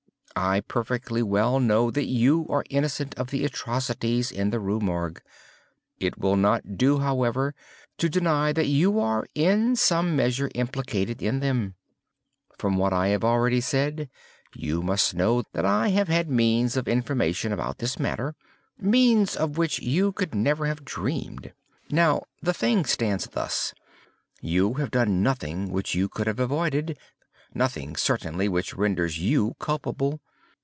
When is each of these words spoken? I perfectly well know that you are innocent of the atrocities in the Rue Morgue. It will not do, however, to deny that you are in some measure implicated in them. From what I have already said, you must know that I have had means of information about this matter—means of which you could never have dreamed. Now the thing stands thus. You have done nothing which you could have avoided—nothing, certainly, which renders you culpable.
I 0.33 0.61
perfectly 0.61 1.21
well 1.21 1.59
know 1.59 1.91
that 1.91 2.05
you 2.05 2.47
are 2.49 2.63
innocent 2.69 3.13
of 3.15 3.27
the 3.29 3.43
atrocities 3.45 4.31
in 4.31 4.49
the 4.49 4.59
Rue 4.61 4.79
Morgue. 4.79 5.21
It 5.99 6.17
will 6.17 6.37
not 6.37 6.77
do, 6.77 6.99
however, 6.99 7.53
to 7.99 8.09
deny 8.09 8.51
that 8.53 8.65
you 8.65 8.97
are 8.99 9.27
in 9.35 9.75
some 9.75 10.15
measure 10.15 10.49
implicated 10.55 11.21
in 11.21 11.41
them. 11.41 11.75
From 12.57 12.77
what 12.77 12.91
I 12.93 13.09
have 13.09 13.23
already 13.25 13.59
said, 13.61 14.09
you 14.55 14.81
must 14.81 15.13
know 15.13 15.43
that 15.51 15.65
I 15.65 15.89
have 15.89 16.07
had 16.07 16.29
means 16.31 16.75
of 16.77 16.87
information 16.87 17.51
about 17.51 17.77
this 17.79 17.99
matter—means 17.99 19.35
of 19.35 19.57
which 19.59 19.79
you 19.79 20.11
could 20.13 20.33
never 20.33 20.65
have 20.65 20.85
dreamed. 20.85 21.53
Now 21.91 22.23
the 22.41 22.53
thing 22.53 22.85
stands 22.85 23.27
thus. 23.27 23.75
You 24.39 24.75
have 24.75 24.89
done 24.91 25.21
nothing 25.21 25.69
which 25.69 25.93
you 25.93 26.09
could 26.09 26.25
have 26.25 26.39
avoided—nothing, 26.39 27.95
certainly, 27.97 28.47
which 28.49 28.73
renders 28.75 29.19
you 29.19 29.55
culpable. 29.59 30.19